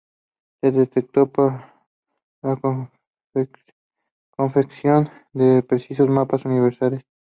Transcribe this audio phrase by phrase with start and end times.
[0.61, 1.61] Se destacó por
[2.41, 2.59] la
[4.35, 7.03] confección de precisos mapas universales.